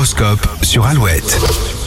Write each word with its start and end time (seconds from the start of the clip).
L'horoscope 0.00 0.48
sur 0.62 0.86
Alouette. 0.86 1.79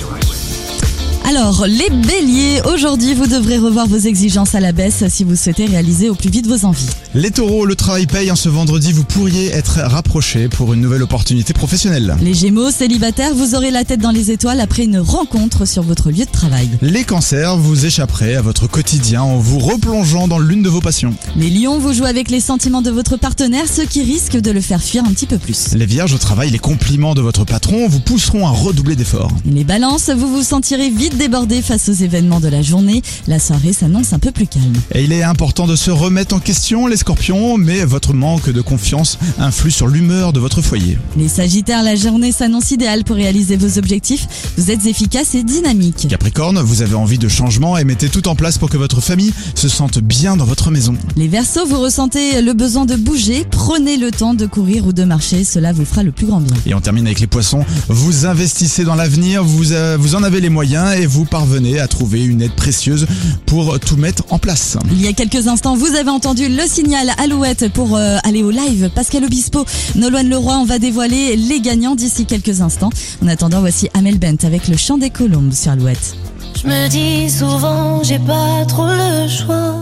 Alors, 1.35 1.65
les 1.65 1.89
béliers, 1.89 2.61
aujourd'hui 2.71 3.15
vous 3.15 3.25
devrez 3.25 3.57
revoir 3.57 3.87
vos 3.87 3.97
exigences 3.97 4.53
à 4.53 4.59
la 4.59 4.71
baisse 4.71 5.03
si 5.09 5.23
vous 5.23 5.35
souhaitez 5.35 5.65
réaliser 5.65 6.11
au 6.11 6.13
plus 6.13 6.29
vite 6.29 6.45
vos 6.45 6.63
envies. 6.63 6.85
Les 7.15 7.31
taureaux, 7.31 7.65
le 7.65 7.75
travail 7.75 8.05
paye. 8.05 8.29
En 8.29 8.35
ce 8.35 8.49
vendredi, 8.49 8.91
vous 8.91 9.03
pourriez 9.03 9.47
être 9.47 9.79
rapproché 9.79 10.47
pour 10.47 10.73
une 10.73 10.81
nouvelle 10.81 11.01
opportunité 11.01 11.53
professionnelle. 11.53 12.15
Les 12.21 12.35
gémeaux, 12.35 12.69
célibataires, 12.69 13.33
vous 13.33 13.55
aurez 13.55 13.71
la 13.71 13.83
tête 13.83 13.99
dans 13.99 14.11
les 14.11 14.29
étoiles 14.29 14.59
après 14.59 14.83
une 14.83 14.99
rencontre 14.99 15.65
sur 15.65 15.81
votre 15.81 16.11
lieu 16.11 16.25
de 16.25 16.31
travail. 16.31 16.69
Les 16.83 17.03
cancers, 17.03 17.57
vous 17.57 17.87
échapperez 17.87 18.35
à 18.35 18.43
votre 18.43 18.67
quotidien 18.67 19.23
en 19.23 19.37
vous 19.37 19.57
replongeant 19.57 20.27
dans 20.27 20.39
l'une 20.39 20.61
de 20.61 20.69
vos 20.69 20.81
passions. 20.81 21.15
Les 21.35 21.49
lions, 21.49 21.79
vous 21.79 21.93
jouez 21.93 22.09
avec 22.09 22.29
les 22.29 22.41
sentiments 22.41 22.83
de 22.83 22.91
votre 22.91 23.17
partenaire, 23.17 23.65
ce 23.67 23.81
qui 23.81 24.03
risque 24.03 24.37
de 24.37 24.51
le 24.51 24.61
faire 24.61 24.83
fuir 24.83 25.03
un 25.03 25.11
petit 25.11 25.25
peu 25.25 25.39
plus. 25.39 25.73
Les 25.73 25.87
vierges, 25.87 26.13
au 26.13 26.19
travail, 26.19 26.51
les 26.51 26.59
compliments 26.59 27.15
de 27.15 27.21
votre 27.21 27.43
patron 27.43 27.87
vous 27.87 28.01
pousseront 28.01 28.45
à 28.45 28.51
redoubler 28.51 28.95
d'efforts. 28.95 29.31
Les 29.51 29.63
balances, 29.63 30.11
vous 30.11 30.27
vous 30.27 30.43
sentirez 30.43 30.91
vite 30.91 31.17
débordé 31.23 31.61
face 31.61 31.87
aux 31.87 31.93
événements 31.93 32.41
de 32.41 32.49
la 32.49 32.61
journée. 32.61 33.01
La 33.27 33.39
soirée 33.39 33.71
s'annonce 33.71 34.11
un 34.11 34.19
peu 34.19 34.31
plus 34.31 34.45
calme. 34.45 34.73
Et 34.93 35.05
il 35.05 35.13
est 35.13 35.23
important 35.23 35.67
de 35.67 35.77
se 35.77 35.89
remettre 35.89 36.35
en 36.35 36.39
question, 36.39 36.85
les 36.85 36.97
scorpions, 36.97 37.57
mais 37.57 37.85
votre 37.85 38.13
manque 38.13 38.49
de 38.49 38.59
confiance 38.59 39.17
influe 39.39 39.71
sur 39.71 39.87
l'humeur 39.87 40.33
de 40.33 40.41
votre 40.41 40.61
foyer. 40.61 40.97
Les 41.15 41.29
sagittaires, 41.29 41.81
la 41.81 41.95
journée 41.95 42.33
s'annonce 42.33 42.71
idéale 42.71 43.05
pour 43.05 43.15
réaliser 43.15 43.55
vos 43.55 43.79
objectifs. 43.79 44.27
Vous 44.57 44.69
êtes 44.69 44.85
efficace 44.85 45.33
et 45.33 45.43
dynamique. 45.43 46.07
Capricorne, 46.09 46.59
vous 46.59 46.81
avez 46.81 46.95
envie 46.95 47.17
de 47.17 47.29
changement 47.29 47.77
et 47.77 47.85
mettez 47.85 48.09
tout 48.09 48.27
en 48.27 48.35
place 48.35 48.57
pour 48.57 48.69
que 48.69 48.75
votre 48.75 48.99
famille 48.99 49.31
se 49.55 49.69
sente 49.69 49.99
bien 49.99 50.35
dans 50.35 50.43
votre 50.43 50.71
maison. 50.71 50.97
Les 51.15 51.29
Verseaux, 51.29 51.65
vous 51.65 51.79
ressentez 51.79 52.41
le 52.41 52.51
besoin 52.51 52.85
de 52.85 52.97
bouger. 52.97 53.45
Prenez 53.49 53.95
le 53.95 54.11
temps 54.11 54.33
de 54.33 54.45
courir 54.45 54.87
ou 54.87 54.91
de 54.91 55.05
marcher, 55.05 55.45
cela 55.45 55.71
vous 55.71 55.85
fera 55.85 56.03
le 56.03 56.11
plus 56.11 56.25
grand 56.25 56.41
bien. 56.41 56.57
Et 56.65 56.73
on 56.73 56.81
termine 56.81 57.05
avec 57.05 57.21
les 57.21 57.27
poissons. 57.27 57.63
Vous 57.87 58.25
investissez 58.25 58.83
dans 58.83 58.95
l'avenir, 58.95 59.41
vous, 59.45 59.71
euh, 59.71 59.95
vous 59.97 60.15
en 60.15 60.23
avez 60.23 60.41
les 60.41 60.49
moyens 60.49 60.93
et 60.97 61.05
vous 61.05 61.12
parvenez 61.21 61.79
à 61.79 61.87
trouver 61.87 62.23
une 62.23 62.41
aide 62.41 62.53
précieuse 62.53 63.05
pour 63.45 63.79
tout 63.79 63.95
mettre 63.95 64.23
en 64.29 64.39
place. 64.39 64.77
Il 64.91 65.01
y 65.01 65.07
a 65.07 65.13
quelques 65.13 65.47
instants, 65.47 65.75
vous 65.75 65.95
avez 65.95 66.09
entendu 66.09 66.49
le 66.49 66.67
signal 66.67 67.11
Alouette 67.17 67.71
pour 67.71 67.95
euh, 67.95 68.17
aller 68.23 68.43
au 68.43 68.51
live. 68.51 68.89
Pascal 68.93 69.23
Obispo, 69.23 69.65
Nolwenn 69.95 70.29
Leroy, 70.29 70.57
on 70.57 70.65
va 70.65 70.79
dévoiler 70.79 71.35
les 71.35 71.61
gagnants 71.61 71.95
d'ici 71.95 72.25
quelques 72.25 72.61
instants. 72.61 72.89
En 73.23 73.27
attendant, 73.27 73.59
voici 73.59 73.89
Amel 73.93 74.17
Bent 74.17 74.43
avec 74.43 74.67
le 74.67 74.77
chant 74.77 74.97
des 74.97 75.09
colombes 75.09 75.53
sur 75.53 75.71
Alouette. 75.71 76.15
Je 76.61 76.67
me 76.67 76.87
dis 76.89 77.29
souvent, 77.29 78.03
j'ai 78.03 78.19
pas 78.19 78.65
trop 78.67 78.87
le 78.87 79.27
choix. 79.27 79.75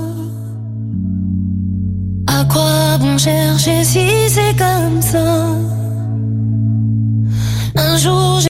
À 2.28 2.46
quoi 2.46 2.98
bon 3.00 3.18
chercher 3.18 3.84
si 3.84 4.08
c'est 4.30 4.56
comme 4.58 5.02
ça? 5.02 5.48
Un 7.76 7.98
jour, 7.98 8.32
j'ai 8.32 8.32